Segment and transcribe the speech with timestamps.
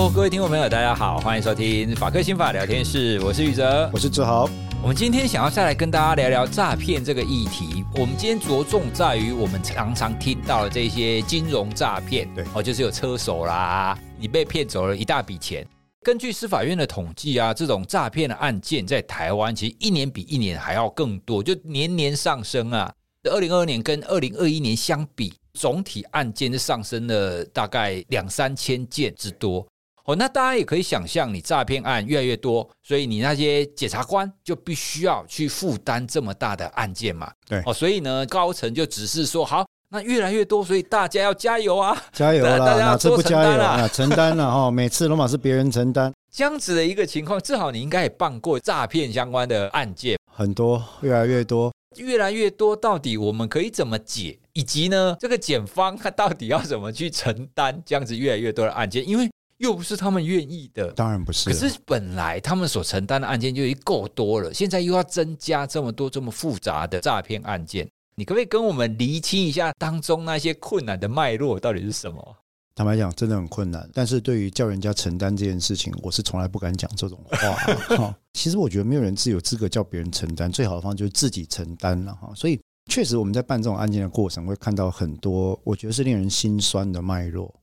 [0.00, 4.48] Hello，各位听众朋友，大家好，欢迎收听法科新法聊天室，我是宇哲，我是志豪。
[4.82, 7.84] 我们今天想要再来跟大家聊聊诈骗这个议题。
[7.96, 15.66] 我们今天着重在于我们常常听到的这些金融诈骗，对哦，就是有车手啦，你被骗走了一大笔钱。
[16.02, 22.90] 根据司法院的统计啊，这种诈骗的案件在台湾其实一年比一年还要更多，就年年上升啊。
[23.24, 29.66] 二零二二年跟二零二一年相比，总体案件是上升了大概两三千件之多
[30.12, 30.16] 哦。
[30.16, 37.30] 那大家也可以想象，你诈骗案越来越多，所以你那些检察官就必须要去负担这么大的案件嘛。
[37.48, 42.58] 对哦，所以呢，高层就只是说好，那越来越多，所以大家要加油啊， 加油啦！
[42.58, 44.70] 大家要多承担啦，承担了哈。
[44.70, 51.72] 每次罗马是别人承担， 这样子的一个情况，至少你应该也办过诈骗相关的案件，很多，越来越多。
[51.96, 54.38] 越来越多，到底我们可以怎么解？
[54.52, 59.04] 以及呢，这个检方他到底要怎么去承担这样子越来越多的案件？
[59.08, 59.28] 因为
[59.60, 61.50] 又不是他们愿意的，当然不是。
[61.50, 72.36] 可是本来他们所承担的案件就已经够多了，现在又要增加这么多这么复杂的诈骗案件，你可不可以跟我们厘清一下当中那些困难的脉络到底是什么？
[72.74, 73.86] 坦白讲，真的很困难。
[73.92, 78.16] 但是对于叫人家承担这件事情，我是从来不敢讲这种话。
[78.32, 82.32] 其实我觉得没有人自有资格叫别人承担，最好的方法就是自己承担了哈。
[82.34, 82.58] 所以
[82.90, 87.54] 确实我们在办这种案件的过程，会看到很多我觉得是令人心酸的脉络。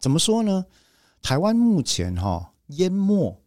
[0.00, 0.64] 怎么说呢？
[1.24, 3.42] 台湾目前哈淹没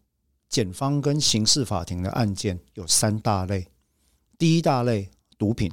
[0.50, 3.68] 检方跟刑事法庭的案件有三大类：
[4.36, 5.72] 第一大类毒品，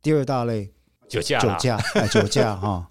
[0.00, 0.72] 第二大类
[1.06, 2.88] 酒驾，酒驾，哎，酒驾哈。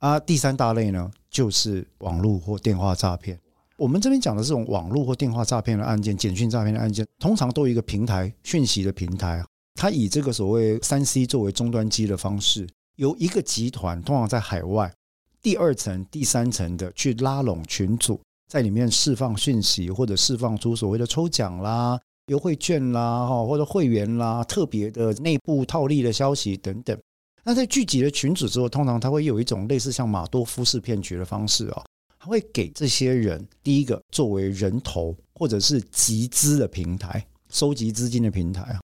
[0.00, 3.40] 啊，第三大类呢，就是网络或电话诈骗。
[3.78, 9.42] 我们这边讲的这种网络或电话诈骗的案件、简讯诈骗的案件，通常都有一个平台讯息的平台，
[9.76, 14.92] 它以这个所谓三 C 作为终端机的方式，由一个集团通常在海外
[15.42, 26.96] 第二层、第三层的去拉拢群组，在里面释放讯息，或者释放出所谓的抽奖啦、优惠券啦、哈或者会员啦、特别的内部套利的消息等等。
[27.42, 31.84] 那在聚集了群组之后，通常他会有一种类似像马多夫式骗局的方式哦，
[32.20, 38.80] 他会给这些人第一个作为人头或者是集资的平台，收集资金的平台啊。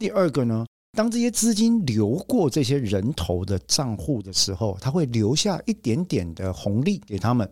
[0.00, 7.50] 第二个呢，当这些资金流过这些人头的账户的时候，他会留下一点点的红利给他们。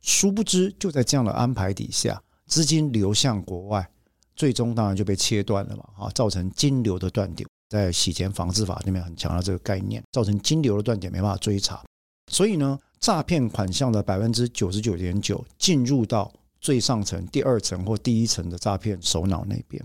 [0.00, 3.88] 殊不知，就在这样的安排底下，资金流向国外，
[4.34, 7.48] 最终当然就被切断了嘛，啊，造成金流的断点。
[7.68, 11.84] 在洗钱防治法里面很强调这个概念，造成金流的断点没办法追查，
[12.30, 19.84] 所以呢，诈骗款项的百分之九十九点九进入到最上层、第二层或第一层的诈骗首脑那边，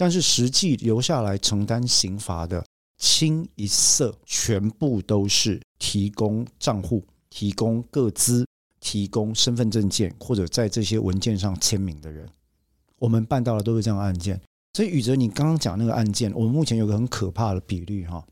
[0.00, 2.64] 但是实际留下来承担刑罚的
[2.96, 8.46] 清一色，全部都是提供账户、提供个资、
[8.80, 12.26] 提供身份证件或者在这些文件上签名的人。
[12.98, 14.40] 我们办到的都是这样案件。
[14.72, 18.26] 所以宇哲，你刚刚讲那个案件，我们目前有个很可怕的比率哈，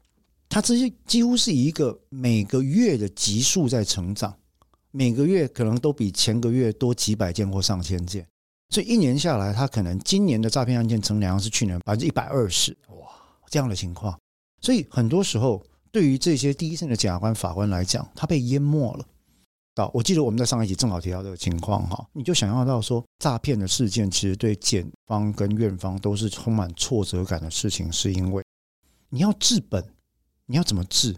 [0.48, 4.34] 它这些几乎是一个每个月的级数在成长，
[4.90, 8.26] 每个月可能都比前个月多几百件或上千件，
[8.70, 13.08] 所以一年下来，他可能今年的诈骗案件成量是去年百分之一百二十，哇，
[13.48, 14.18] 这样的情况。
[14.60, 19.04] 所以很多时候，对于这些第一线的检察官、法官来讲，他被淹没了。
[19.76, 28.42] 啊我记得我们在上一集正好提到这个情况哈，你就想象到说诈骗的事件其实对检方跟院方都是充满挫折感的事情，是因为
[29.08, 29.82] 你要治本，
[30.46, 31.16] 你要怎么治？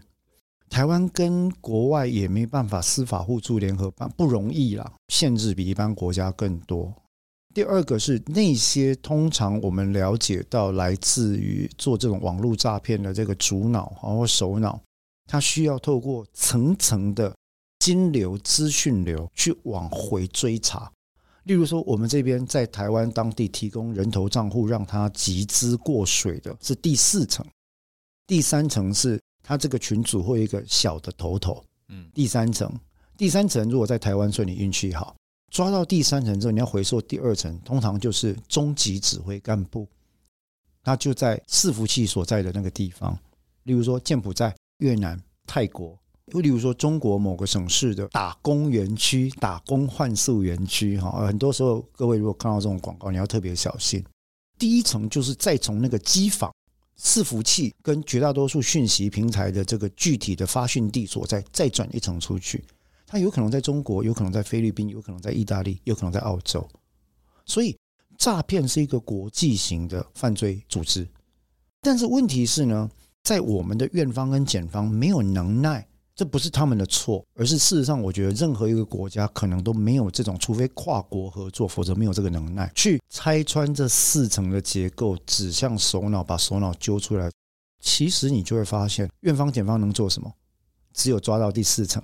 [0.69, 6.93] 台湾跟国外也没办法司法互助联合办，不容易啦，限制比一般国家更多。
[7.53, 14.81] 第二个是那些通常我们了解到来自于做这种网络诈骗的这个主脑或首脑，
[15.27, 17.33] 他需要透过层层的。
[17.79, 20.91] 金流、资讯流去往回追查，
[21.45, 27.43] 例如说，我们这边在台湾当地提供人头账户，让他集资过水的是第四层，
[28.27, 32.71] 第三层是他这个群组会有一个小的头头，嗯，第三层，
[33.17, 35.15] 第三层如果在台湾，说你运气好，
[35.51, 39.85] 抓到第三层之后，你要回溯第二层，通常就是中级指挥干部，
[40.81, 43.15] 他就在伺服器所在的那个地方，
[43.63, 45.95] 例如说柬埔寨、越南、泰国。
[46.33, 54.01] 又例如说，中国某个省市的打工园区、打工换宿园区，哈，很多时候各位如果看到这种广告，你要特别小心。
[54.57, 56.49] 第一层就是再从那个机房、
[56.97, 62.63] 伺服器跟绝大多数讯息平台的这个具体的发讯地所在，再转一层出去。
[63.11, 66.65] 它有可能在中国，有可能在菲律宾，有可能在意大利，有可能在澳洲。
[67.45, 67.77] 所以，
[68.17, 71.05] 诈骗是一个国际型的犯罪组织。
[71.81, 72.89] 但是问题是呢，
[73.21, 75.85] 在我们的院方跟检方没有能耐。
[76.15, 87.29] 这不是他们的错，而是事实上，我觉得任何一个国家可能都没有这种，除非跨国合作，否则没有这个能耐去拆穿这四层的结构，指向首脑，把首脑揪出来。
[87.81, 90.31] 其实你就会发现，院方检方能做什么？
[90.93, 92.01] 只有抓到第四层。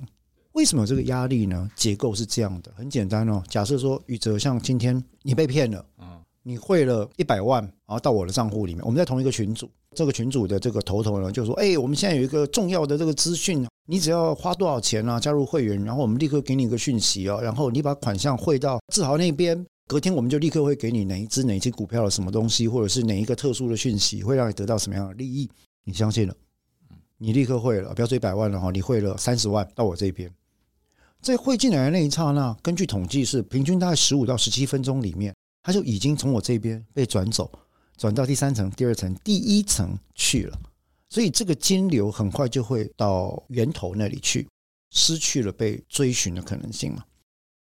[0.58, 1.70] 为什么有这个压力呢？
[1.76, 3.44] 结构是这样的，很简单哦。
[3.48, 25.48] 假设说宇哲，像今天你被骗了，嗯，你汇了一百万，然后到我的账户里面，我们在同一个群组，这个群组的这个头头呢，就说：“哎，我们现在有一个重要的这个资讯，你只要花多少钱啊，加入会员，然后我们立刻给你一个讯息哦，然后你把款项汇到志豪那边，隔天我们就立刻会给你哪一支哪一支股票的什么东西，或者是哪一个特殊的讯息，会让你得到什么样的利益。”
[25.86, 26.36] 你相信了，
[27.20, 30.34] 你立刻汇了，不要说一百万了哈，你汇了三十万到我这边，
[31.22, 37.52] 在汇进来的那一刹那，根据统计是平均大概十五到十七分钟里面，它就已经从我这边被转走，
[37.98, 40.60] 转到第三层、第二层、第一层去了，
[41.10, 44.48] 所以这个金流很快就会到源头那里去，
[44.92, 47.04] 失去了被追寻的可能性嘛。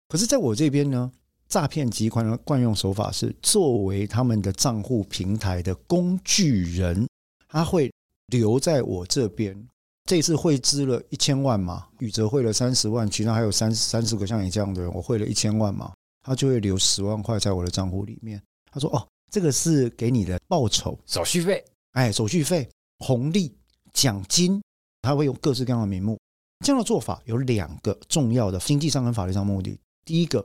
[0.08, 1.12] 可是在我这边呢，
[1.48, 7.08] 诈骗集团的惯用手法是作为他们的账户平台的工具人，
[7.48, 7.92] 他会。
[8.30, 9.68] 留在我这边，
[10.10, 18.42] 这次汇资了一千万嘛，宇哲汇了三十万，其他还有三三十个像你这样的人，我汇了一千万嘛，他就会留十万块在我的账户里面。
[18.72, 22.68] 他说：“哦，这个是给你的报酬，手续费，哎，手续费、
[22.98, 23.56] 红利、
[23.94, 24.60] 奖金，
[25.04, 26.18] 他会用各式各样的名目。
[26.66, 29.80] 这样的做法有两个重要的经济上跟法律上目的。
[30.04, 30.44] 第一个，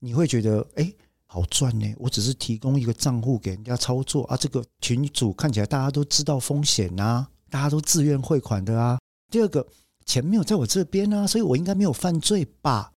[0.00, 0.92] 你会觉得，哎。”
[1.28, 1.92] 好赚呢！
[1.98, 8.98] 我只是提供一个账户给人家操作啊，这个群主看起来大家都知道风险啊，大家都自愿汇款的啊。
[9.30, 9.66] 第二个，
[10.04, 12.92] 钱没有在我这边啊，所以我应该没有犯罪吧？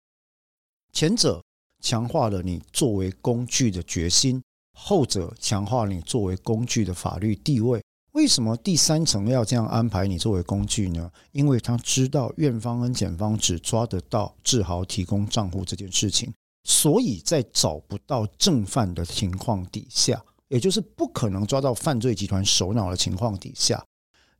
[0.91, 1.43] 前者
[1.81, 4.41] 强化了你作为工具的决心，
[4.77, 7.81] 后者强化你作为工具的法律地位。
[8.13, 11.11] 为什么第三层要这样安排你作为工具呢？
[11.31, 16.33] 因为他知道院方跟检方只抓得到志豪提供账户这件事情。
[16.63, 23.83] 所以在找不到正犯的情况底下，也就是不可能抓到犯罪集团首脑的情况底下，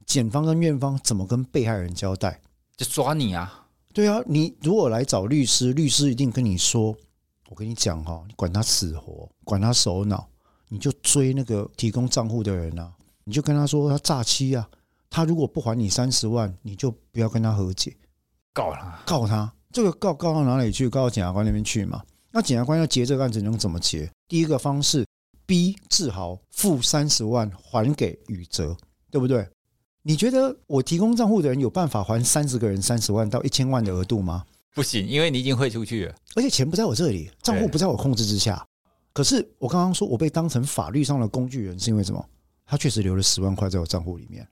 [0.10, 2.42] 检方跟院方怎么跟被害人交代？
[2.76, 3.68] 就抓你啊！
[3.94, 6.96] 对啊，你如果来找律师，律师一定跟你说
[7.48, 10.28] ：“我跟你讲哈，你管他死活，管他首脑，
[10.68, 12.92] 你就追那个提供账户的人啊，
[13.24, 14.68] 你就跟他说他诈欺啊，
[15.12, 17.96] 他如果不还你三十万，你就不要跟他和解，
[18.52, 20.90] 告他，告他，这个告告到哪里去？
[20.90, 22.02] 告到检察官那边去嘛。”
[22.34, 24.12] 那检察官要结这个案子能怎么结？
[24.28, 25.06] 第一个方式，
[25.46, 28.76] 逼志豪付三十万还给宇哲，
[29.12, 29.48] 对不对？
[30.04, 34.46] 你觉得我提供账户的人有办法还三十个人三十万到一千万的额度吗？
[34.74, 38.66] 不行，因为你已经汇出去了，而且钱不在我这里，账户不在我控制之下。
[39.14, 42.24] 可是我刚刚说我被当成法律上的工具人，是因为什么？
[42.66, 44.48] 他确实留了十万块在我账户里面，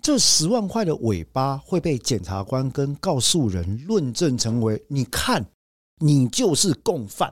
[0.00, 5.44] 这十万块的尾巴会被检察官跟告诉人论证成为，你看。
[6.02, 7.30] 你就是共犯，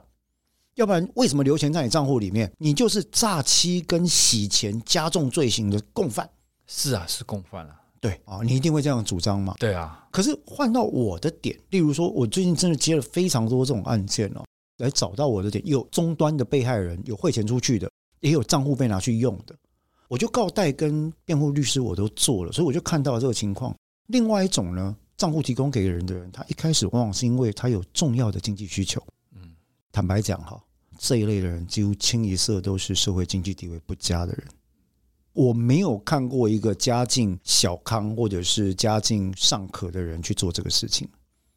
[0.74, 2.52] 要不然为什么留钱在你账户里面？
[2.58, 6.28] 你就是诈欺跟洗钱加重罪行的共犯。
[6.68, 7.80] 是啊，是共犯啊。
[8.00, 9.56] 对啊，你一定会这样主张嘛？
[9.58, 10.06] 对啊。
[10.12, 14.44] 可是换到我的点，例如说，我最近真的接了非常多这种案件哦，
[14.76, 19.56] 来找到我的点，有终端的被害人，有汇钱出去的，也有账户被拿去用的。
[20.06, 23.74] 我就告代跟辩护律师我都做了，所以我就看到了这个情况。
[24.06, 24.96] 另外一种呢？
[25.16, 29.02] 账户提供给人的人，他一开始往往是因为他有重要的经济需求。
[29.34, 29.50] 嗯，
[29.90, 30.62] 坦白讲哈，
[30.96, 34.46] 这一类的人几乎清一色都是社会经济地位不佳的人。
[35.38, 41.08] 我没有看过一个家境小康或者是家境尚可的人去做这个事情，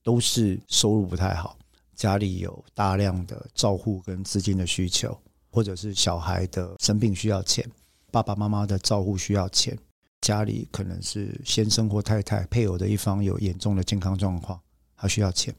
[0.03, 1.57] 都是收入不太好，
[1.95, 5.19] 家里有大量的照护跟资金的需求，
[5.49, 7.67] 或者是小孩的生病需要钱，
[8.11, 9.75] 爸爸妈妈的照护需要钱。
[10.21, 14.61] 家里可能是先生或太太配偶的一方有严重的健康状况，
[14.95, 15.51] 他需要钱。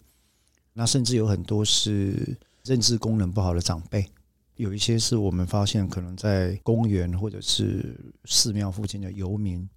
[0.73, 4.09] 那甚至有很多是认知功能不好的长辈，
[4.56, 9.68] 有一些是我们发现可能在公园或者是寺庙附近的游民。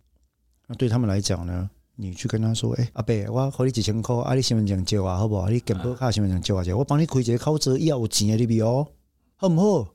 [0.67, 5.49] 那对他们来讲呢，你去跟他说：“哎，阿伯，我给你几千块，啊，你身份证借我好不好？
[5.49, 8.87] 你健保卡身份证借我借，我帮你开一个口子，以后有钱的你比哦，
[9.35, 9.93] 好不好？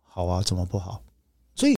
[0.00, 1.02] 好啊，怎么不好？”
[1.54, 1.76] 所以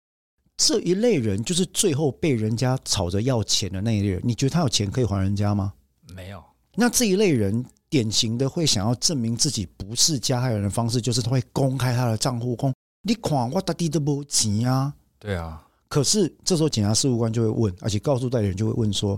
[0.55, 5.73] 这一类人就是最后被人家吵着要钱的那一类人，你觉得他有钱可以还人家吗？
[6.13, 6.43] 没有。
[6.75, 12.73] 那这一类人典型的会想要证明自己不是加害人的方式，就是他会公开他的账户，公
[13.03, 14.93] 你看我到底都没钱啊。
[15.19, 15.61] 对啊。
[15.87, 19.17] 可是这时候检察事务官就会问，而且告诉代理人就会问说，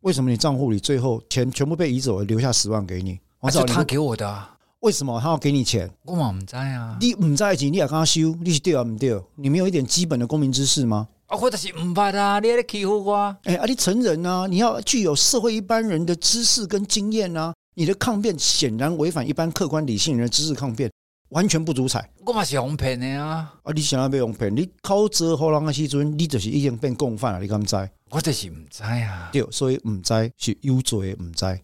[0.00, 3.18] 为什么你账户里最后钱全部被移走了，留下十万给你？
[3.38, 4.56] 而且他给我的啊。
[4.80, 5.90] 为什么他要给你钱？
[6.04, 6.96] 我嘛唔知啊。
[7.00, 8.82] 你唔知道钱，你也跟他收，你是对啊？
[8.82, 9.22] 不对？
[9.36, 11.06] 你没有一点基本的公民知识吗？
[11.26, 13.36] 啊，或者是唔怕啊，你在欺负我？
[13.44, 20.90] 哎，啊，你成人啊，你要具有社会一般人的知识跟经验啊，你的抗辩显然违反一般客观理性人的知识抗辩，
[21.28, 22.10] 完全不足采。
[22.26, 23.54] 我嘛是红骗的啊！
[23.62, 24.54] 啊，你想要被红骗？
[24.54, 27.76] 你考折后人的时阵，你就是已经变共犯了，你敢知？
[28.10, 29.30] 我就是唔知啊。
[29.32, 31.60] 对，所以唔知是有罪的唔知，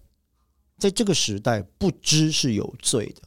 [0.78, 3.22] 在这个时代，不知是有罪的。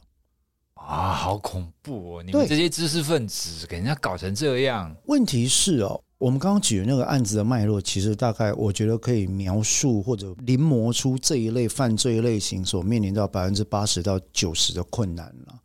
[0.74, 2.22] 啊，好恐怖哦！
[2.22, 4.94] 你们这些知识分子给人家搞成这样。
[5.04, 6.02] 问题是哦。
[6.20, 15.58] 我们刚刚举的那个案子的脉络，其实大概我觉得可以描述或者临摹出这一类犯罪类型所面临到百分之八十到九十的困难了。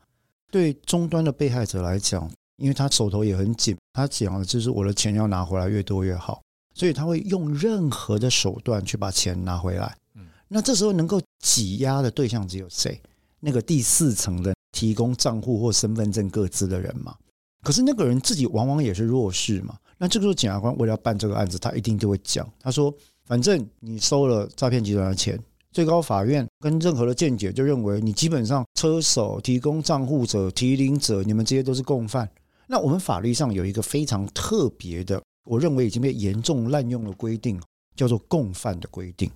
[0.49, 6.41] 对终端的被害者来讲，因为他手头也很紧，他讲的就是我的钱要拿回来越多越好，
[6.73, 9.93] 所以他会用任何的手段去把钱拿回来。
[10.47, 13.01] 那这时候能够挤压的对象只有谁？
[13.41, 17.13] 那个第四层的提供账户或身份证各自的人嘛。
[17.61, 19.75] 可是那个人自己往往也是弱势嘛。
[19.97, 22.93] 那这个时候，检察官为了要办这个案子，他一定就会讲，他说
[23.25, 25.39] ：“反正你收了诈骗集团的钱，
[25.71, 32.29] 最高法院跟任何的见解就认为你基本上车手、提供账户者、提领者，你们这些都是共犯。
[32.67, 37.61] 那我们法律上有一个非常特别的，我认为已经被严重滥用的规定，
[37.95, 39.31] 叫做共犯的规定。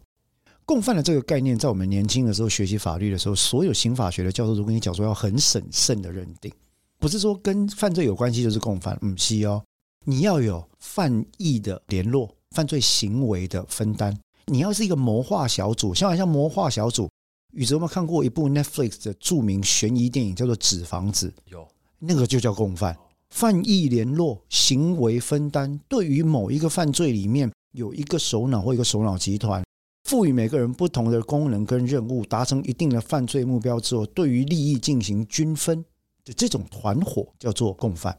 [0.66, 6.52] 共犯的这个概念，在我们年轻的时候学习法律的时候，所有刑法学的教授都跟你讲说，要很审慎的认定，
[7.00, 9.64] 不是说跟犯罪有关系就是共犯，不是哦。”
[10.10, 14.18] 你要有犯意的联络，犯罪行为的分担。
[14.48, 17.08] 你要是一个谋划小组，像好像谋划小组，
[17.52, 21.28] 宇哲有没有看过一部 Netflix 的著名悬疑电影，叫做《纸房子》？
[21.52, 21.68] 有，
[22.00, 22.98] 那个就叫共犯。
[23.30, 25.80] 犯意联络，行为分担。
[25.88, 29.64] 对于某一个犯罪里面有一个首脑或一个首脑集团，
[30.06, 35.86] 赋予每个人不同的功能跟任务，达成一定的犯罪目标之后，对于利益进行均分
[36.26, 38.18] 的这种团伙，叫做共犯。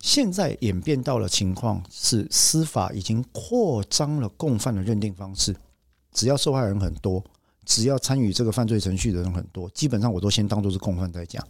[0.00, 5.54] 现在演变到了情况是，司法已经扩张了共犯的认定方式。
[6.12, 7.22] 只要受害人很多，
[7.64, 11.44] 只要参与这个犯罪程序的人很多，基本上我都先当做是共犯在讲。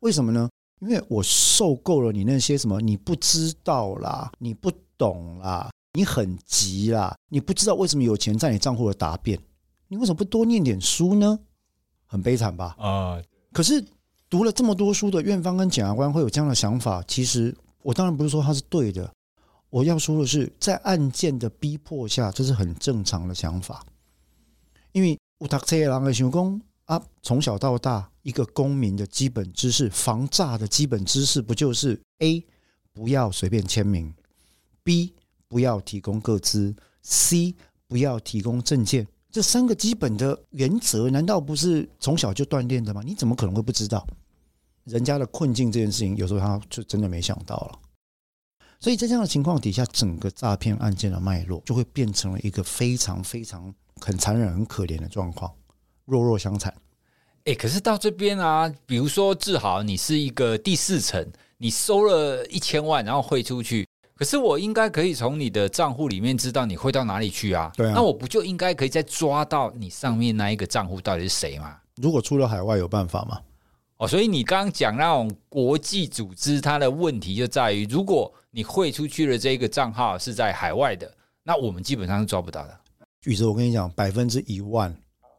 [0.00, 0.48] 为什么呢？
[0.80, 9.38] 因为我受够了你那些什么你不知道啦，你不懂啦，你很急啦，你不知道为什么有钱在你账户的答辩，
[9.88, 11.38] 你为什么不多念点书呢？
[12.06, 12.76] 很悲惨吧？
[12.78, 13.20] 啊！
[13.52, 13.82] 可是
[14.28, 17.56] 读了这么多书的院方跟检察官会有这样的想法，其实。
[17.82, 19.10] 我当然不是说他是对的，
[19.70, 23.84] 我要说的是，在案件的逼迫下，这是很正常的想法。
[24.92, 32.44] 因为乌塔车郎的想讲啊，从小到大，一个公民的基本知识，防诈的基本知识，不就是 A
[32.92, 34.12] 不要随便签名
[34.82, 35.14] ，B
[35.48, 37.54] 不要提供个资，C
[37.86, 43.00] 不要提供证件，这三个基本的原则，难道不是从小就锻炼的吗？
[43.04, 44.04] 你怎么可能会不知道？
[44.84, 47.78] 人家的困境这件事情，有时候他就真的没想到了。
[48.80, 55.52] 所以在这样的情况底下，整个诈骗案件的脉络就会变成了一个非常非常很残忍、很可怜的状况，
[56.06, 56.74] 弱弱相残。
[57.44, 67.70] 哎，可是到这边啊，比如说志豪，你是一个第四层，你收了一千万，然后汇出去，可是我应该可以从你的账户里面知道你汇到哪里去啊？
[67.76, 71.76] 对啊，那我不就应该可以再抓到你上面那一个账户到底是谁吗？
[71.96, 73.40] 如果出了海外，有办法吗？
[74.00, 82.80] 哦，所以你刚刚讲那种国际组织，它的问题就在于，如果你汇出去的这个账号是在海外的，那我们基本上是抓不到的。
[83.24, 84.96] 宇哲，我跟你讲，百分之一万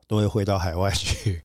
[0.08, 1.42] 都会汇到海外去。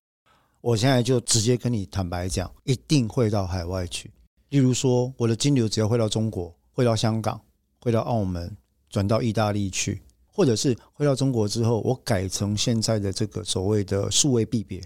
[0.61, 4.11] 我现在就直接跟你坦白讲，一定会到海外去。
[4.51, 7.41] 例如说，我的金流只要汇到中国、汇到香港、
[7.81, 8.55] 汇到澳门、
[8.91, 14.83] 转到意大利去，或者是汇到中国之后，我改成现在的这个所谓的数位币别。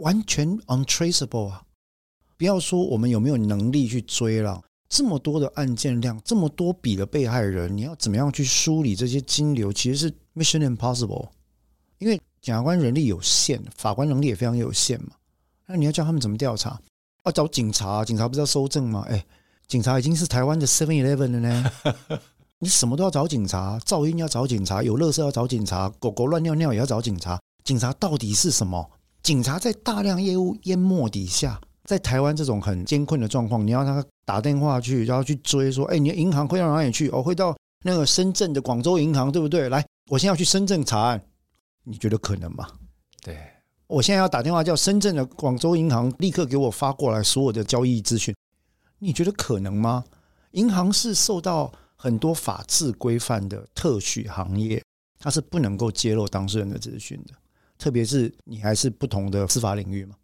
[0.00, 1.62] 完全 untraceable 啊！
[2.36, 9.72] 不要说我们有没有能力去追了，这么多的案件量，这么多笔的被害人，你要怎么样去梳理这些金流？
[9.72, 11.28] 其实是 mission impossible。
[11.98, 15.10] 因为检察官人力有限，法官能力也非常有限嘛。
[15.66, 16.80] 那你要叫他们怎么调查？
[17.24, 19.04] 要找警察，警察不是要搜证吗？
[19.08, 19.24] 哎，
[19.68, 21.70] 警察已经是台湾的 Seven Eleven 了呢。
[22.58, 27.38] 你什么都要找警察，噪音要找警察，有垃圾要找警察，狗狗乱尿尿也要找警察。
[27.64, 28.90] 警察到底是什么？
[29.22, 37.08] 警察在大量业务淹没底下，在台湾这种很艰困的状况，你要他打电话去，然后去追说：“哎，你的银行会到哪里去？
[37.10, 39.68] 哦，会到那个深圳的广州银行，对不对？
[39.68, 41.22] 来，我现在要去深圳查案，
[41.84, 42.66] 你觉得可能吗？”
[43.22, 43.38] 对，
[43.86, 48.34] 我现在要打电话叫深圳的广州银行立刻给我发过来所有的交易资讯，
[48.98, 50.04] 你觉得可能吗？
[50.52, 54.82] 银行是受到很多法制规范的特许行业，
[55.18, 57.34] 它是不能够揭露当事人的资讯的。
[57.80, 60.14] 特别是你还是不同的司法领域嘛，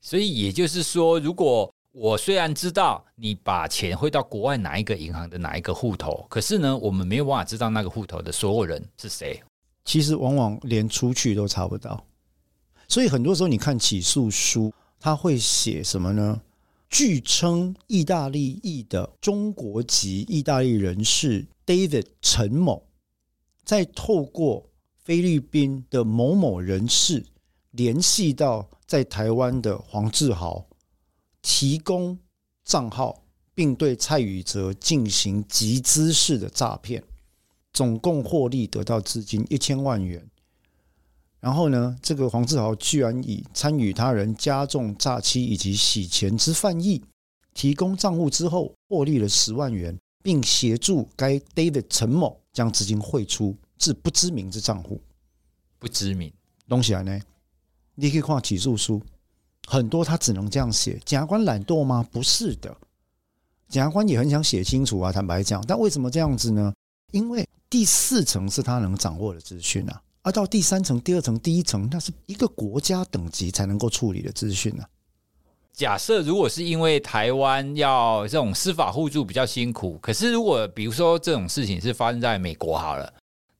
[0.00, 9.40] 所以也就是说，如果我虽然知道你把钱汇到国外哪一个银行的哪一个户头，可是呢，我们没有办法知道那个户头的所有人是谁。
[9.84, 12.04] 其实往往连出去都查不到，
[12.88, 16.40] 所以很多时候你看起诉书，他会写什么呢？
[16.90, 22.86] 据称，意大利裔的中国籍意大利人士 David 陈某，
[23.64, 24.68] 在透过
[25.04, 27.24] 菲律宾的某某人士
[27.72, 30.66] 联系到在台湾的黄志豪，
[31.42, 32.18] 提供
[32.64, 33.22] 账号，
[33.54, 37.04] 并对蔡宇哲进行集资式的诈骗。
[37.74, 40.24] 总共获利得到资金一千万元，
[41.40, 47.02] 然后呢，这个黄志豪居然以参与他人加重诈欺以及洗钱之犯意，
[47.52, 55.00] 提供账户之后获利了十万元，并协助该 David 陈某将资金汇出至不知名之账户。
[55.78, 56.32] 不知名
[56.66, 57.20] 东西呢？
[57.94, 59.02] 你可以看起诉书，
[59.66, 60.98] 很多他只能这样写。
[61.04, 62.06] 检察官懒惰吗？
[62.10, 62.74] 不是的，
[63.68, 65.12] 检察官也很想写清楚啊。
[65.12, 66.72] 坦白讲，但为什么这样子呢？
[67.12, 74.88] 因为第四层是他能掌握的资讯啊，而到第三层、第二层、第一层，那是一个国家等级才能够处理的资讯啊。
[75.72, 83.12] 假设如果是因为台湾要这种司法互助比较辛苦，可是如果比如说这种事情是发生在美国好了，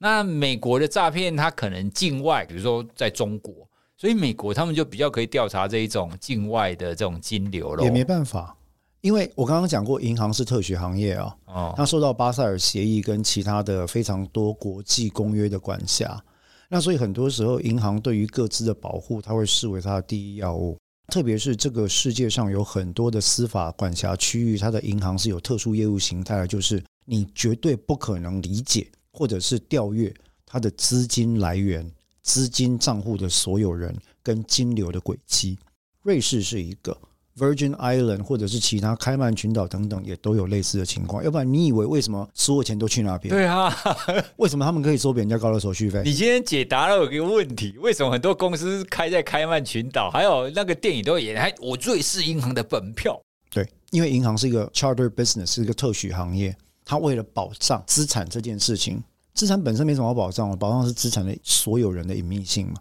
[0.05, 7.83] 那美国的诈骗它可能境外，比如说在中国，所以美国他们就比较可以调查这一种境外的这种金流了。
[7.83, 8.55] 也没办法。
[9.01, 16.23] 因为我刚刚讲过，银行是特许行业啊，哦，它受到巴塞尔协议跟其他的非常多国际公约的管辖，
[16.69, 20.77] 那所以很多时候银行对于各自的保护，它会视为它的第一要务。
[21.09, 30.13] 特别是这个世界上有很多的司法管辖区域，它的银行是有特殊业务形态的，就是你绝对不可能理解或者是调阅
[30.45, 31.91] 它的资金来源、
[32.23, 35.57] 资金账户的所有人跟金流的轨迹。
[36.03, 36.95] 瑞士是一个。
[37.37, 41.25] Virgin Island 或者是其他开曼群岛等等，也都有类似的情况。
[41.25, 43.35] 要不然你以为为什么所有钱都去那边？
[43.35, 43.77] 对啊，
[44.39, 46.01] 为什么他们可以收比人家高的手续费？
[46.05, 50.09] 你今天解答了我一个问题：为什么很多公司开在开曼群岛？
[50.13, 53.21] 还有那个电影都演，还我瑞士银行的本票。
[53.51, 62.75] 对，因为银行是一个 charter business，是一个特许行业，他为了保障资产这件事情，资产本身没什么好保障，保障是资产的所有人的隐秘性嘛。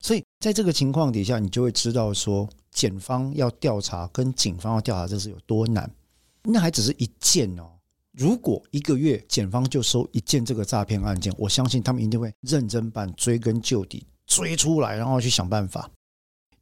[0.00, 2.48] 所以在这个情况底下，你就会知道说。
[2.74, 5.90] 检方要调查，跟警方要调查，这是有多难？
[6.42, 7.70] 那还只是一件哦。
[8.12, 15.90] 如果一个月检方就收一件这个诈骗案件，我相信他们一定会认真办，追根究底，追出来，然后去想办法。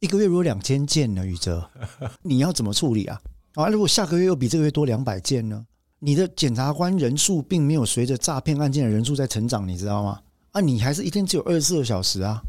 [0.01, 1.25] 一个月如果两千件呢？
[1.25, 1.71] 宇哲，
[2.23, 3.21] 你要怎么处理啊？
[3.53, 5.65] 啊，如果下个月又比这个月多两百件呢？
[6.03, 10.19] 你的检察官人数并没有随着诈骗案件的人数在成长，你知道吗？
[10.51, 12.41] 啊，你还是一天只有二十四个小时啊，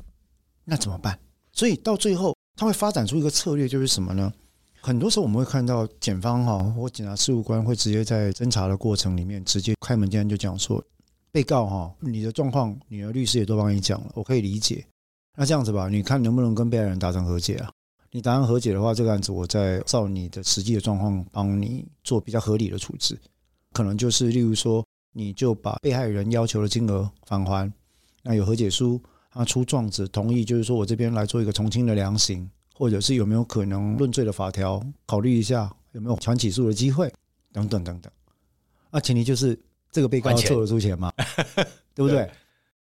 [0.64, 1.16] 那怎么办？
[1.52, 2.34] 所以到最后。
[2.54, 4.30] 他会发展出一个策略，就是什么呢？
[4.82, 10.80] 很多时候我们会看到检方哈或检察事务官会直接在侦查的过程里面直接开门见山就讲说，
[11.32, 14.84] 被告哈，你的状况，你的律师也都帮你讲了，我可以理解。
[15.34, 17.70] 那这样子吧，你看能不能跟被害人达成和解啊？
[18.10, 23.18] 你达成和解的话，这个案子我再照你的实际的状况帮你做比较合理的处置，
[23.72, 27.72] 可能就是例如说，你就把被害人要求的金额返还，
[28.22, 29.00] 那有和解书。
[29.34, 37.10] 他出状子同意，就是说我这边来做一个从轻的量刑，或者是有没有可能论罪的法条考虑一下，有没有传起诉的机会，
[37.50, 38.12] 等等等等。
[38.90, 39.58] 那前提就是
[39.90, 41.10] 这个被告要凑得出钱嘛，
[41.96, 42.30] 对不对？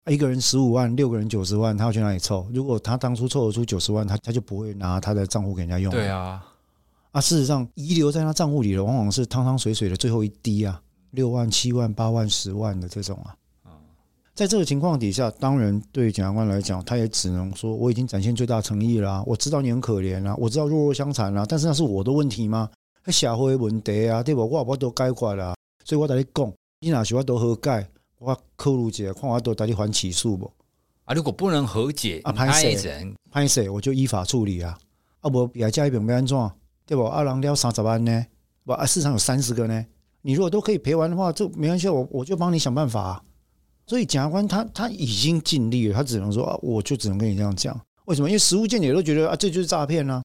[0.06, 2.46] 一个人十五万，六个人九十万，他要去哪里凑？
[2.52, 5.90] 如果他当初凑得出九十万，他他就不会拿他的账户给人家用。
[5.90, 6.44] 对啊，
[7.14, 13.36] 啊，事实上遗留在他账户里的往往是汤汤水水的最后一滴啊，六万、七万、八万、十万的这种啊。
[14.34, 19.22] 在这个情况底下，当然对检察官来讲，他也只能说我已经展现最大诚意了。
[19.28, 22.68] 我知道你很可怜啊，我知道弱肉相残了，但是那是我的问题吗？
[23.06, 24.42] 社会问题啊，对吧？
[24.42, 27.86] 我我都解决了，所以我跟你讲，你哪需要都和解，
[28.18, 30.52] 我考虑一下，看我都带你还起诉不？
[31.04, 33.14] 啊，如果不能和解，啊，拍谁？
[33.30, 33.68] 拍谁？
[33.68, 34.76] 我就依法处理啊。
[35.20, 36.52] 啊，不，也加一笔没安装，
[36.86, 37.08] 对吧？
[37.08, 38.26] 二郎要三十万呢，
[38.64, 39.86] 不啊，市场有三十个呢。
[40.22, 43.22] 你如果都可以赔完的话，就没关系，我我就帮你想办法啊。
[43.86, 47.78] 所以检察官他他已经尽力了，他只能说啊，我就只能跟你这样讲。
[48.06, 48.28] 为什么？
[48.28, 50.22] 因为实务见解都觉得啊，这就是诈骗呢。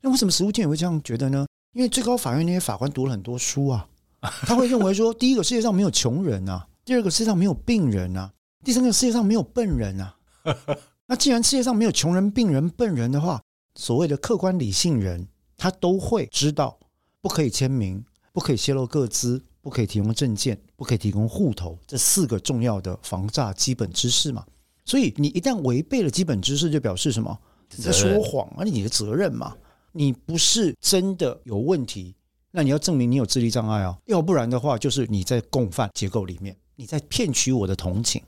[0.00, 1.46] 那为什么实务见解会这样觉得呢？
[1.74, 3.86] 因为最高法院那些法官读了很多书啊，
[4.20, 8.32] 他会认为说，第一个世界上没有穷人啊，第二个世界上没有病人啊，
[8.64, 10.16] 第三个世界上没有笨人啊。
[11.06, 13.40] 那既然世界上没有穷人、病人、笨人的话，
[13.74, 15.26] 所谓的客观理性人，
[15.62, 16.76] 他都会知道
[17.20, 19.40] 不可以签名，不可以泄露个资。
[19.62, 24.44] 不可以提供证件，不可以提供户头，这四个重要的防诈基本知识嘛。
[24.84, 27.38] 所以你一旦违背了基本知识，就表示什么？
[27.76, 28.64] 你在说谎啊！
[28.64, 29.56] 你的责任嘛。
[29.92, 32.12] 你不是真的有问题，
[32.50, 38.20] 那你要证明你有智力障碍啊，要不然的话就是你在共犯结构里面，你在骗取我的同情。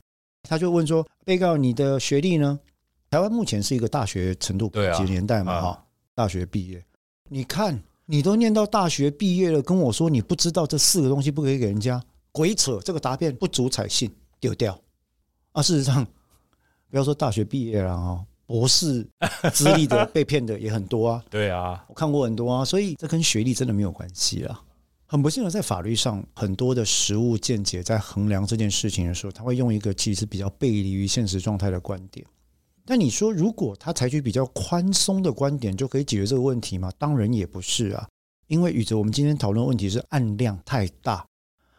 [0.43, 2.57] 他就问说，被告你的学历呢？
[3.09, 6.81] 台湾目前是一个大学程度几年代嘛，哈，大学毕业。
[7.27, 12.79] 你看，你都念到大学毕业了，跟我说你不知道这四个东西不可以给人家，鬼扯！
[12.83, 14.79] 这个答辩不足采信，丢掉。
[15.51, 16.05] 啊，事实上，
[16.91, 19.07] 不要说大学毕业了哦，博士
[19.51, 21.23] 资历的被骗的也很多啊。
[21.31, 24.61] 对啊，我看过很多啊，所以这跟学历真的没有关系啊。
[25.07, 32.23] 很不幸的，在法律上，很多的实务见解在衡量这件事情的时候，他会用一个其实比较背离于现实状态的观点。
[32.85, 36.91] 但你说，如果他采取比较宽松的观点，就可以解决这个问题吗？
[36.99, 38.07] 当然也不是啊，
[38.47, 41.25] 因为宇哲，我们今天讨论的问题是案量太大，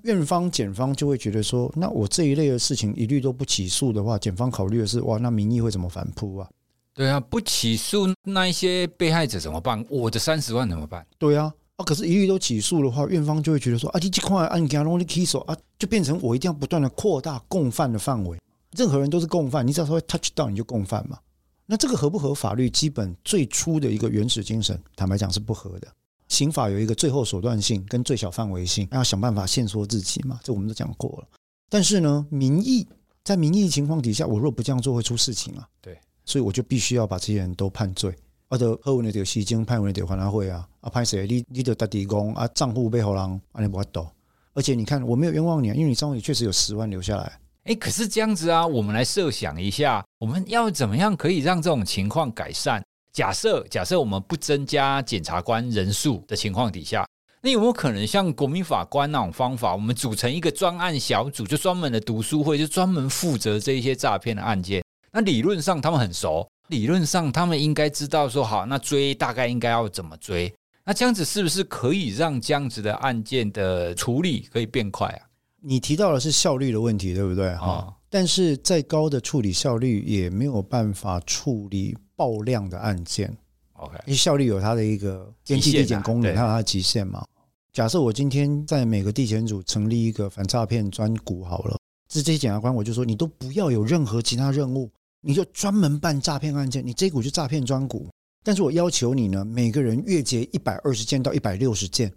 [0.02, 6.48] 院方、检方就会觉得说，那我这一类的事情一律都不起诉的话，检方考虑的是，哇，那民意会怎么反扑啊？
[6.92, 9.84] 对啊，不起诉那一些被害者怎么办？
[9.88, 11.06] 我的三十万怎么办？
[11.18, 18.36] 对啊，啊，可是一律都起诉的话，院方就会觉得说，啊，你这块案件容易起诉啊，就变成我一定要不断的扩大共犯的范围。
[18.76, 21.18] 任何人都是共犯，你只要稍微 touch 到你就共犯嘛。
[21.64, 22.70] 那这个合不合法律？
[22.70, 25.88] 基本最初的一个原始精神，坦白讲是不合的。
[26.28, 31.26] 刑法有一个最后手段性跟最小范围性，要想办法限缩自己嘛，这我们都讲过了。
[31.68, 32.86] 但是呢，民意
[33.24, 35.68] 在民意情况底下，我若不这样做会出事情啊。
[35.80, 38.14] 对，所以我就必须要把这些人都判罪。
[38.48, 41.26] 啊，的喝文的这个西京判文的这个还拿会啊啊，判谁？
[41.26, 44.06] 你你的打底工啊，账户被后人啊你不懂。
[44.54, 47.40] 而且你看，我没有冤枉你，因为你账户里确实有十万留下来。
[47.66, 52.80] 哎，可是这样子啊，我们来设想一下，我们要怎么样可以让这种情况改善？
[53.12, 57.04] 假设假设我们不增加检察官人数的情况底下，
[57.42, 64.84] 那有没有可能像国民法官那种方法，我们组成一个专案小组，就专门的读书会，就专门负责这一些诈骗的案件？
[65.10, 70.54] 那理论上他们很熟，理论上他们应该知道说，好，那追大概应该要怎么追？
[70.84, 75.25] 那这样子是不是可以让这样子的案件的处理可以变快啊？
[75.60, 77.54] 你提到的是效率的问题，对不对？
[77.56, 83.36] 哈、哦，但是再高的处理效率也没有办法处理爆量的案件。
[83.74, 87.24] OK，因为效率有它的一个边际递减功能，它有它的极限嘛。
[87.72, 94.90] 假设我今天在每个地检组成立一个反诈骗专股好了，这这些检察官我就说，你都不要有任何其他任务，
[95.20, 98.08] 你就专门办诈骗案件，你这股就诈骗专股。
[98.42, 102.10] 但是我要求你呢，每个人月结一百二十件到一百六十件。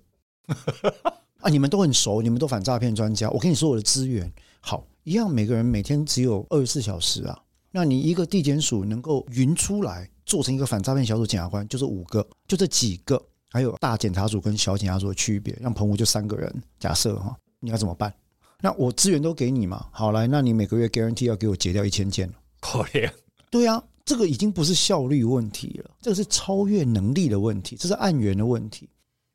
[1.40, 3.30] 啊，你们都很熟，你们都反诈骗专家。
[3.30, 7.40] 我跟你说，我的资源好一样，每个人每天只有二十四小时啊。
[7.72, 13.22] 那你一个地检署能够匀出来做成一个反诈骗小组检察官，就是五个，就这几个，
[13.52, 15.56] 还有大检察组跟小检察组的区别。
[15.62, 18.14] 让澎湖就三个人，假设哈，你要怎么办？
[18.62, 23.10] 那我资源都给你嘛，好来，那你每个月 guarantee 要给我结掉一千件，可怜。
[23.50, 28.90] 对啊，这个已经不是效率问题了，这个是超越能力的问题，这是案源的问题。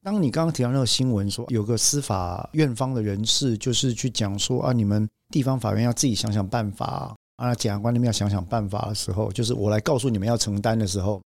[0.05, 11.23] 当你刚刚提到那个新闻说，有个司法院方的人士就是去讲说啊，你们地方法院要自己想想办法啊，检察官那边要想想办法的时候，就是我来告诉你们要承担的时候，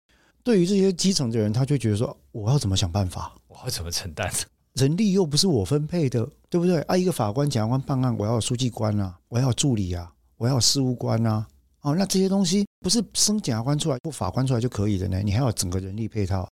[0.44, 3.34] 对于这些基层的人，他就觉得说，我要怎么想办法？
[3.48, 4.30] 我要怎么承担？
[4.74, 6.82] 人力又不是我分配的，对不对？
[6.82, 11.46] 啊，一个法官、检察官办案，我要有书记官啊，我要有助理啊，我要有事务官啊，
[11.80, 15.22] 哦，那这些东西不是升检察官出来或法官出来就可以的呢？
[15.22, 16.46] 你还要整个人力配套，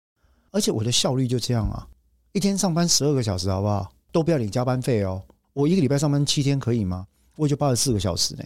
[0.51, 1.87] 而且我的效率就这样啊。
[2.33, 3.91] 一天上班十二个小时，好不好？
[4.09, 5.21] 都不要领加班费哦。
[5.51, 7.05] 我一个礼拜上班七天，可以吗？
[7.35, 8.43] 我也就八十四个小时呢。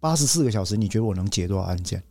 [0.00, 2.02] 八十四个小时，你觉得我能结多少案件？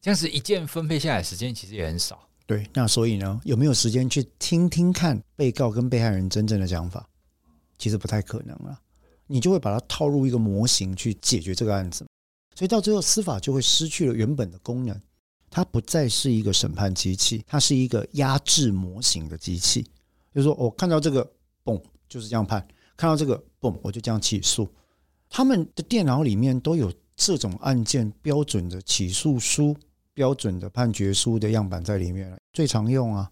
[0.00, 2.18] 这样子一件分配下来时间其实也很少。
[2.46, 7.06] 对，那所以呢，有没有时间去听听看被告跟被害人真正的想法？
[7.76, 8.80] 其实不太可能了。
[9.26, 12.06] 你就会把它套入一个模型去解决这个案子，
[12.54, 14.98] 所以到最后司法就会失去了原本的功能。
[15.50, 19.86] 它不再是一个审判机器，它是一个压制模型的机器。
[20.34, 21.28] 就是说，我看到这个，
[21.64, 22.60] 嘣，就是这样判；
[22.96, 24.68] 看到这个，嘣，我就这样起诉。
[25.28, 29.76] 他们的电脑里面都有这种案件标准的起诉书、
[30.14, 33.30] 标准的判决书的样板在里面，最常用啊。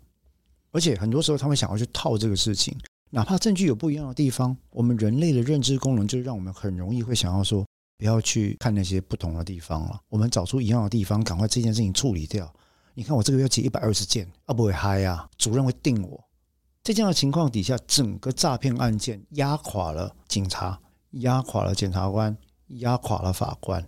[0.70, 2.76] 而且很多时候，他们想要去套这个事情，
[3.10, 10.00] 哪怕证据有不一样的地方，我们人类的认知功能就是让我们很容易会想要说，不要去看那些不同的地方了。
[10.08, 12.52] 我们找出一样的地方，赶快这件事情处理掉。
[12.94, 16.27] 你看，我这个月要结一百二十件，啊，不会嗨啊，主任会定我。
[16.88, 22.34] 在这样的情况底下，整个诈骗案件压垮了警察，压垮了检察官，
[22.78, 23.86] 压垮了法官。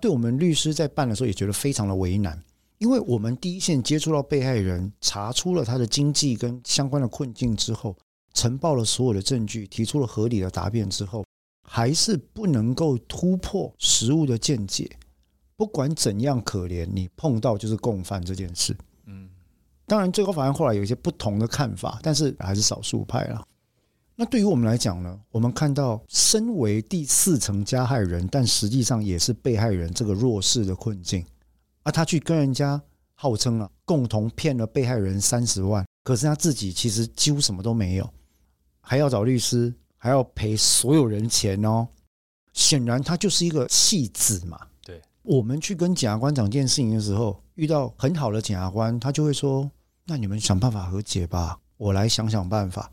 [0.00, 2.42] 对我们律师在办的时候也觉得非常的为难，
[2.78, 7.94] 因为我们第一线接触到被害人，查出了他的经济跟相关的困境之后，
[8.32, 11.26] 呈报了所有的证据，提出了合理的答辩之后，
[11.68, 14.90] 还是不能够突破实务的见解。
[15.54, 18.74] 不管怎样可怜，你碰到就是共犯这件事。
[19.88, 23.42] 当然，最高法院后来有一些不同的看法，但是还是少数派了。
[24.14, 31.24] 那对于我们来讲呢，我们看到身为第四层加害人，但实际上也是被害人这个弱势的困境，
[31.84, 32.80] 啊，他去跟人家
[33.14, 38.10] 号称啊，共同骗了被害人三十万，可是他自己其实几乎什么都没有，
[38.80, 41.86] 还要找律师，还要赔所有人钱哦。
[42.52, 44.58] 显然他就是一个戏子嘛。
[44.84, 49.70] 对，我们去跟检察官讲这件事情的时候，遇到很好的检察官，他就会说
[50.08, 52.90] ：“那你们想办法和解吧，我来想想办法。”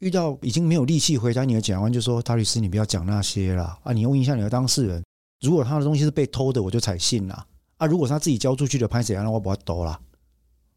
[0.00, 3.92] 遇到已经没有力气回答你的检察官，就说：“大律师，你不要讲那些了啊！
[3.92, 5.04] 你问一下你的当事人，
[5.42, 7.86] 如果他的东西是被偷的，我就采信了啊！
[7.86, 9.22] 如果是他自己交出去的，拍谁啊？
[9.22, 10.00] 那我把他兜了，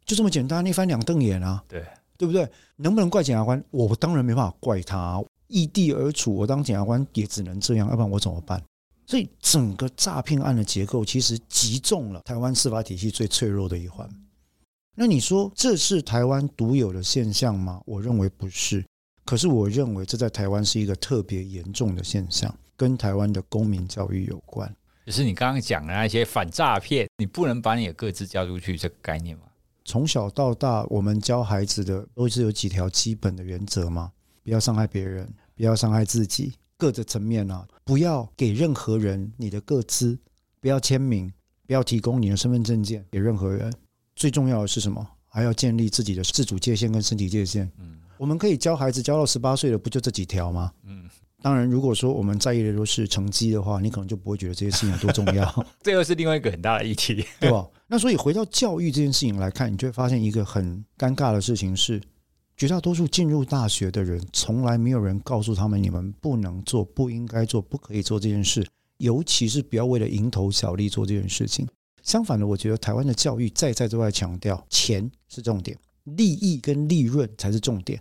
[0.06, 1.64] 就这么简单，一翻两瞪眼啊！
[1.70, 1.86] 对
[2.18, 2.46] 对不对？
[2.76, 3.64] 能不能怪检察官？
[3.72, 8.62] 我当然没办法怪他，异地而处，我当检察官也只能这样，要不然我怎么办？
[9.06, 14.10] 所以整个诈骗案的结构其实击中了台湾司法体系最脆弱的一环。
[14.96, 17.82] 那你说这是台湾独有的现象吗？
[17.86, 18.86] 我认为不是。
[19.26, 24.70] 可是，我认为这在台湾是一个特别严重的现象，跟台湾的公民教育有关。
[25.06, 29.44] 就是你刚刚讲的那些反诈骗，你不能把你的个资交出去，这个概念吗？
[29.86, 34.12] 从小到大，我们教孩子的都是有几条基本的原则吗？
[34.44, 40.20] 不要伤害别人，不要伤害自己，各个层面啊，不要给任何人你的个资，
[40.60, 41.32] 不要签名，
[41.66, 43.74] 不要提供你的身份证件给任何人。
[44.16, 45.08] 最重要的是什么？
[45.28, 47.72] 还要建立自己的自主界限跟身体界限。
[47.80, 48.00] 嗯。
[48.18, 50.72] 我们可以教孩子教到十八岁的，不就这几条吗？
[50.86, 51.10] 嗯，
[51.42, 55.66] 当然，如果说我们在意的都是成绩的话，你可能就不会觉得这些事情有多重要。
[55.82, 57.68] 这又是另外一个很大的议题，对吧？
[57.88, 62.02] 那所以回到教育这件事情来看，你就会发现一个很尴尬的事情是，
[62.56, 68.66] 绝大多数进入大学的人，从来没有人告诉他们，你们不能做、不应该做、不可以做这件事，
[69.00, 71.68] 尤其是不要为了蝇头小利做这件事情。
[72.04, 75.76] 相反的，我觉得台湾的教育再在都在强调，钱是重点。
[76.04, 78.00] 利益跟利润才是重点，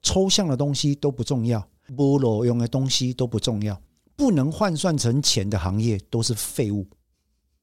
[0.00, 1.62] 抽象的东西都不重要，
[1.98, 3.78] 无路用的东西都不重要，
[4.16, 6.86] 不能换算成钱的行业都是废物。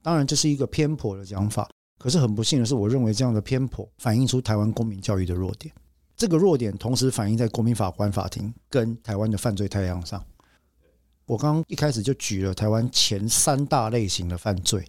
[0.03, 5.73] 当然，这是一个偏颇的讲法，可是很不幸的是，我认为这样的偏颇反映出台湾公民教育的弱点。
[6.15, 10.23] 这个弱点同时反映在国民法官法庭跟台湾的犯罪太阳上。
[11.25, 14.85] 我刚刚一开始就举了台湾前三大类型的犯罪，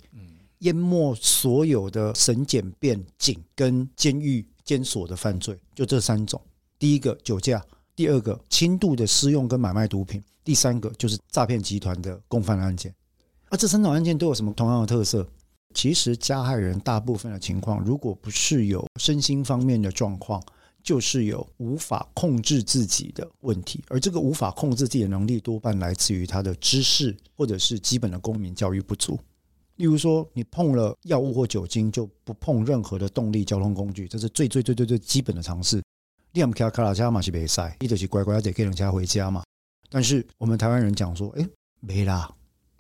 [0.61, 4.47] 淹没所有的审检辩警跟监狱。
[4.63, 6.41] 监所的犯罪就这三种：
[6.79, 7.61] 第一个酒驾，
[7.97, 12.95] 第二个轻度的私用跟买卖毒品，第三个就是诈骗集团的共犯案件。
[13.49, 15.27] 而这三种案件都有什么同样的特色？
[15.75, 20.41] 其实加害人大部分的情况，如果不是有身心方面的状况，
[20.85, 23.83] 就是有无法控制自己的问题。
[23.89, 29.19] 而这个无法控制自己的能力，多半来自于他的知识或者是基本的公民教育不足。
[29.81, 35.83] 例如说，你碰了药物或酒精，就不碰任何的动力交通工具，这是最最最最最基本的常识。
[36.33, 39.43] 你不开卡拉加嘛是别塞，你就是乖乖得给人家回家嘛。
[39.89, 41.49] 但是我们台湾人讲说，哎，
[41.81, 42.31] 没啦，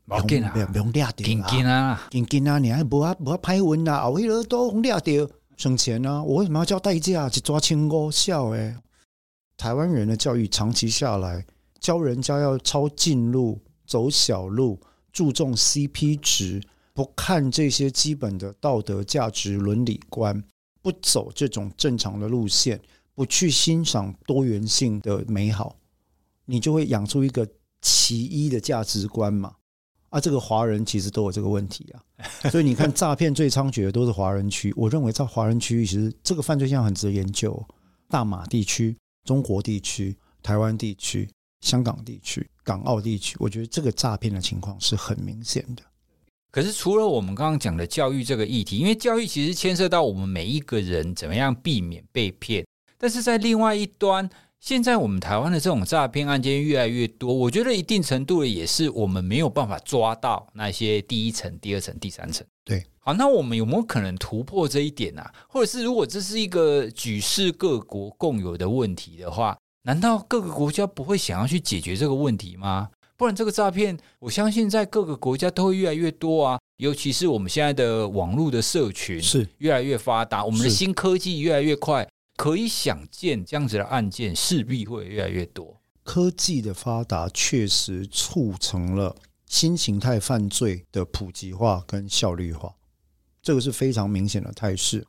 [0.05, 1.27] 不用不用不用抓掉
[1.67, 8.51] 啊，紧紧啊，你还不要不要拍文啊，后头都抓掉省钱啊，我为什么要交代价去抓清高效？
[8.51, 8.77] 哎，
[9.57, 11.47] 台湾人的教育长期下来，
[11.79, 14.79] 教人家要抄近路、走小路，
[15.11, 16.61] 注重 CP 值。
[17.01, 20.45] 不看这些基本的道德价值、伦理观，
[20.83, 22.79] 不走这种正常的路线，
[23.15, 25.79] 不去欣赏多元性的美好，
[26.45, 27.49] 你就会养出一个
[27.81, 29.55] 奇异的价值观嘛？
[30.11, 32.05] 啊，这个华人其实都有这个问题啊。
[32.51, 34.71] 所以你看，诈骗最猖獗的都是华人区。
[34.77, 37.67] 我认为在华人区域，其实这个犯罪现象很值得研究。
[38.11, 41.27] 大马地区、中国地区、台湾地区、
[41.63, 45.83] 香港地区、港澳地区，我觉得这个诈骗的情况是很明显的。
[46.51, 52.67] 可是，除了我们刚刚讲的教育这个议题，因为教育其实牵涉到我们每一个人怎么样避免被骗。
[52.99, 62.45] 但是在另外一端，现在我们台湾的这种诈骗案件越来越多，我觉得一定程度的也是我们没有办法抓到那些第一层、第二层、第三层。
[62.65, 65.33] 对，好，那我们有没有可能突破这一点啊？
[65.49, 72.91] 或者是如果这是一个举世各国共有的问题的话，难道各个国家不会想要去解决这个问题吗？
[73.21, 76.59] 不然这个诈骗，我相信在各个国家都会越来越多啊。
[76.79, 85.79] 尤其是我们现在的网络的社群是越来越发达，我们的新科技越来越快，可以想见这样子的案件势必会越来越多。
[86.03, 92.75] 科技的发达确实促成了新形态犯罪的普及化跟效率化，
[93.43, 95.07] 这个是非常明显的态势。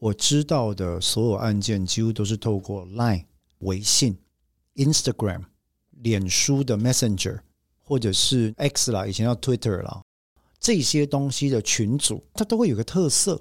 [0.00, 3.26] 我知道的所有案件几乎都是透过 Line、
[3.58, 4.18] 微信、
[4.74, 5.42] Instagram、
[5.92, 7.38] 脸书的 Messenger。
[7.92, 10.00] 或者是 X 啦，以前叫 Twitter 啦，
[10.58, 13.38] 这些东西的群组，它都会有个特色，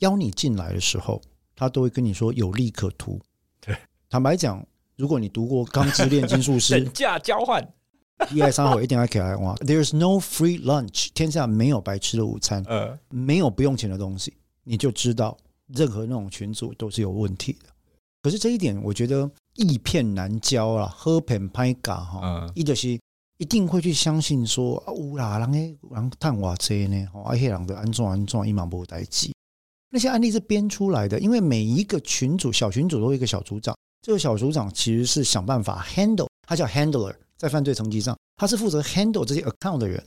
[0.00, 1.22] 邀你进来的时候，
[1.56, 3.18] 他都会跟你说有利可图。
[3.64, 3.74] 对，
[4.10, 4.62] 坦白讲，
[4.96, 7.66] 如果你读过《钢之炼金术师》， 等价交换，
[8.30, 15.34] 一爱三会一定要给来哇！There's no free lunch，天下没有白吃的午餐，呃，没有不用钱的东西，你就知道
[15.68, 17.70] 任何那种群组都是有问题的。
[18.20, 23.00] 可是这一点，我觉得易骗难教啊，喝骗拍嘎哈，一就是
[23.38, 29.32] 一定会去相信说啊，乌啦，人诶，人探瓦车呢，哦，而且人的安装安装一毛不带记。
[29.90, 40.04] 那些案例是编出来的，因为每一个群组小群组都有一个小组长，这个小组长其实是想办法 handle，他叫 handler，在犯罪层级上，他是负责 handle 这些 account 的人。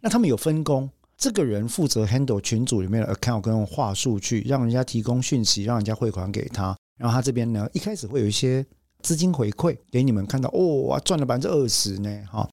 [0.00, 6.76] 那他们有分工，这个人负责 handle 群组里面的 account，跟用话术去让人家提供讯息，让人家汇款给他。
[6.96, 8.64] 然后他这边呢，一开始会有一些
[9.02, 12.48] 资金回馈给你们看到，哦，赚了百分之二十呢，哈。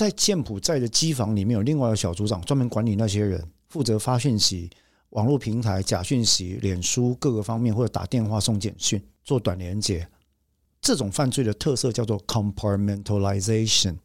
[0.00, 4.70] 在柬埔寨的机房里面有另外一个小组长，专门管理那些人，负责发讯息、
[5.10, 10.08] 网络平台假讯息、脸书各个方面，或者打电话送简讯、做短连接。
[10.80, 13.98] 这种犯罪的特色叫做 compartmentalization，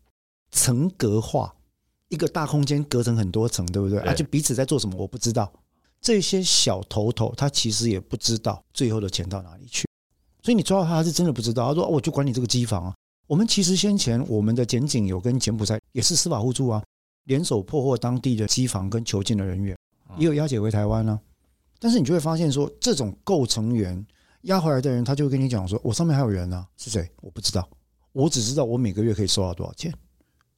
[0.51, 1.55] 层格化，
[2.09, 3.97] 一个大空间隔成很多层，对不对？
[3.99, 5.49] 而且彼此在做什么，我不知道。
[6.01, 9.87] 这些小头头，他其实也不知道最后的钱到哪里去，
[10.43, 11.69] 所以你抓到他，他是真的不知道。
[11.69, 12.93] 他说：“我就管你这个机房啊。”
[13.27, 16.83] 我们其实先前我们的检警有跟柬埔寨也是司法互助啊，
[17.25, 19.75] 联手破获当地的机房跟囚禁的人员，
[20.17, 21.19] 也有押解回台湾啊。
[21.79, 24.05] 但是你就会发现说，这种构成员
[24.41, 27.09] 押回来的人，他就会跟你讲说：“我上面还有人啊，是谁？
[27.21, 27.67] 我不知道，
[28.11, 29.93] 我只知道我每个月可以收到多少钱。”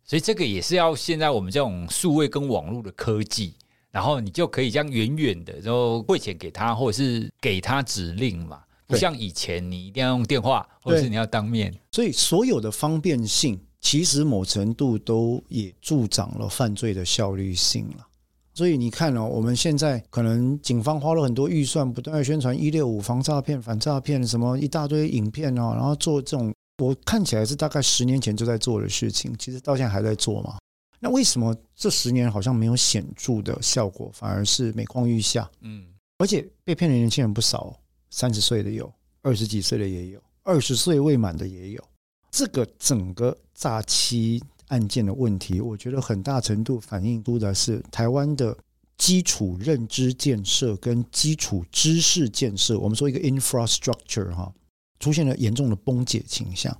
[0.03, 3.55] 所以这个也是要现在我们这种数位跟网络的科技。
[3.89, 11.73] 然后你就可以这样远远的，然后汇钱给他，或者是给他指令嘛，不像以前你一定要用电话，或者是你要当面。
[11.91, 18.07] 所以所有的方便性，其实某程度都也助长了犯罪的效率性了。
[18.53, 30.57] 所以你看哦，我们现在可能警方花了很多预算，不断的宣传一六五防诈骗、反诈骗，什么一大堆影片哦，然后做这种我看起来是大概十年前就在做的事情，其实到现在还在做嘛。
[30.99, 35.47] 那为什么这十年好像没有显著的效果，反而是每况愈下？
[35.61, 35.85] 嗯，
[36.17, 38.91] 而且被骗的年轻人不少，三十岁的有，
[39.21, 41.83] 二十几岁的也有，二十岁未满的也有。
[42.31, 48.55] 这个整个诈欺案件的问题，我觉得很大程度反映出的是台湾的
[48.97, 54.53] 基础认知建设跟基础知识建设，我们说一个 infrastructure 哈，
[54.99, 56.75] 出现了严重的崩解倾向。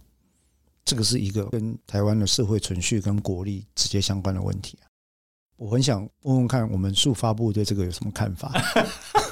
[0.86, 4.88] 这个是一个跟台湾的社会存续跟国力直接相关的问题啊！
[5.58, 8.54] 我很想问问看，我们数发部对这个有什么看法？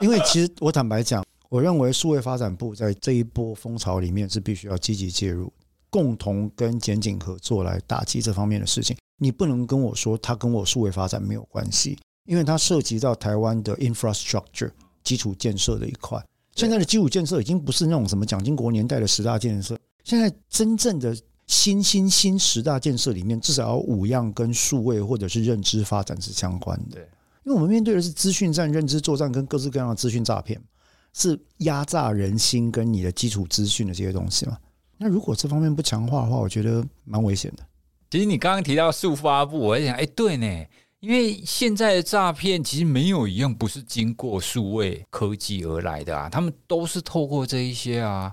[0.00, 5.52] 因为其实我坦白讲，我认为数位发展部在这一波风潮里面是必须要积极介入，
[5.90, 8.96] 共同跟检警合作来打击这方面的事情。
[9.20, 14.70] 你不能跟我说它跟我数位发展没有关系，因为它涉及到台湾的 infrastructure
[15.02, 16.24] 基础建设的一块。
[16.54, 19.76] 现在的基础建设已经不是那种什么蒋经国年代的十大建设。
[20.04, 21.16] 现在真正的
[21.48, 27.00] 新新新十大建设里面，至少要五样跟数位或者是认知发展是相关的。
[27.48, 30.60] 因为我们面对的是资讯战、认知作战跟各式各样的资讯诈骗，
[31.14, 34.58] 是压榨人心跟你的基础资讯的这些东西嘛。
[34.98, 37.62] 那如果这方面不强化的话，我觉得蛮危险的。
[38.10, 40.66] 其实你刚刚提到数发布，我在想，哎，对呢，
[41.00, 48.30] 因为现在的诈骗其实没有一样不是经过数位科技而来的啊，他们都是透过这一些啊。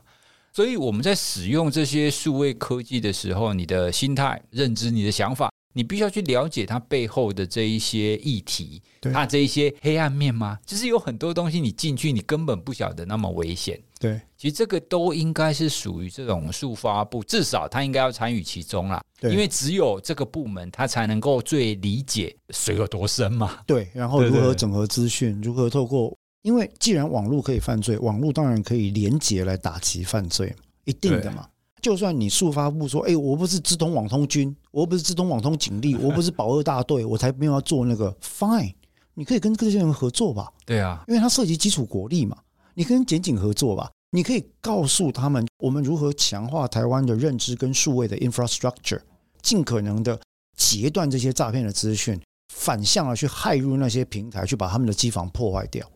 [0.51, 10.57] 所以我们在使用这些数位科技的时候，你的心态、认知、你的想法，你必须要去了解它背后的这一些议题，它这一些黑暗面吗？
[10.65, 13.77] 就是有很多东西你进去，你根本不晓得那么危险。
[13.99, 19.03] 对，其实这个都应该是属于这种数发部，至少他应该要参与其中啦。
[19.19, 23.59] 对，因为只有这个部门，他才能够最理解水有多深嘛。
[23.67, 26.17] 对，然后如何整合资讯，如何透过。
[26.43, 31.49] 因为既然网络可以犯罪，网络当然可以连结来打击犯罪，一定的嘛。
[31.85, 38.11] 就算你速发部说，哎，我不是资通网通军，我不是资通网通警力， 我不是保二大队，我才没有要做那个。
[38.19, 38.73] Fine，
[39.13, 40.51] 你可以跟这些人合作吧。
[40.65, 42.35] 对啊，因为它涉及基础国力嘛。
[42.73, 49.01] 你跟检警合作吧，你可以告诉他们，我们如何强化台湾的认知跟数位的 infrastructure，
[49.43, 50.19] 尽可能的
[50.57, 52.19] 截断这些诈骗的资讯，
[52.51, 55.87] 反向的去害入那些平台，去把他们的机房破坏掉。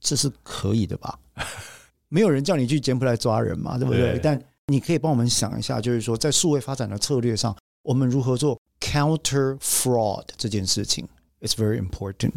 [0.00, 1.18] 这是可以的吧？
[2.08, 4.20] 没有人叫你去柬埔寨抓人嘛，对不对？
[4.22, 4.40] 但
[4.70, 11.08] 你可以帮我们想一下，就是说在数位发展的策略上，我们如何做 counter fraud 这件事情
[11.40, 12.32] ？It's very important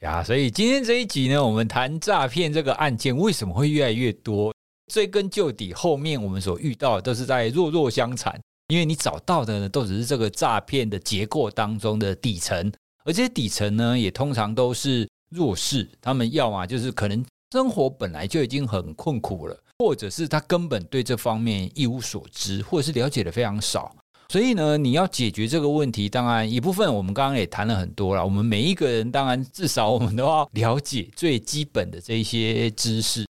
[0.00, 0.24] 呀。
[0.24, 4.54] 所以今天这一集呢，我们谈诈骗这个案件为什么会越来越多？
[4.92, 12.72] 追根究底，后面我们所遇到的都是在弱弱相残，因为你找到的呢，都只是这个诈骗的结构当中的底层，
[13.04, 15.08] 而这些底层呢，也通常都是。
[15.32, 23.96] 弱势，他们要么就是可能生活本来就已经很困苦了，或者是他根本对这方面一无所知，或者是了解的非常少。
[24.28, 28.22] 所以呢，你要解决这个问题，当然一部分我们刚刚也谈了很多了。
[28.22, 33.24] 我们每一个人，当然至少我们都要了解最基本的这一些知识。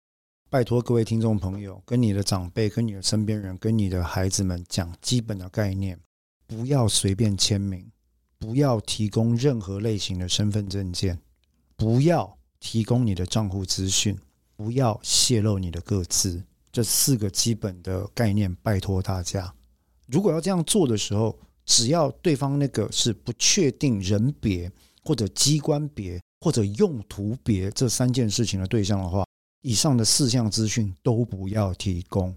[0.50, 6.00] 拜托各位听众朋友，跟你的长辈、跟你的身边人、跟你的孩子们讲基本的概念，
[6.47, 7.86] 不要随便签名，
[8.39, 11.20] 不要提供任何类型的身份证件，
[11.76, 14.18] 不要提供你的账户资讯，
[14.60, 16.43] 不要泄露你的个资。
[16.70, 19.53] 这四个基本的概念，拜托大家。
[20.07, 24.70] 如果要这样做的时候，只要对方那个是不确定人别
[25.01, 29.24] 或者机关别或者用途别这三件事情的对象的话，
[29.62, 32.36] 以上的四项资讯都不要提供，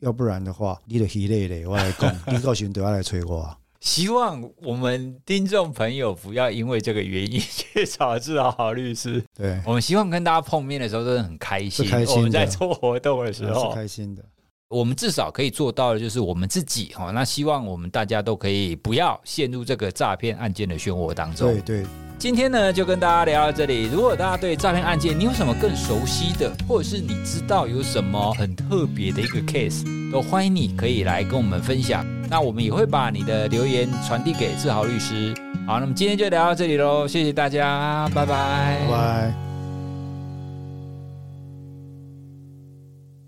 [0.00, 3.56] 要不然的话，你的系列嘞，我来讲，你告诉都要来催我。
[3.80, 9.24] 希望我们听众朋友不要因为这个原因去找志豪律师。
[9.34, 12.16] 对，我们希望跟大家碰面的时候都是很开心，开心。
[12.16, 14.22] 我们在做活动的时候是开心的。
[14.68, 21.52] 我们至少可以做到的就是我们自己哈，那希望我们大家都可以不要陷入这个诈骗案件的漩涡当中。
[21.52, 21.86] 对对，
[22.20, 23.88] 今天呢就跟大家聊到这里。
[23.90, 32.04] 如果大家对诈骗案件你有什么更熟悉的，或者是你知道有什么很特别的一个 case，都欢迎你可以来跟我们分享。
[32.28, 35.34] 那我们也会把你的留言传递给志豪律师。
[35.66, 39.49] 好，那么今天就聊到这里喽，谢谢大家，拜拜，拜拜。